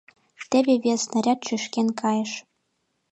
[0.49, 2.31] Теве вес снаряд шӱшкен кайыш.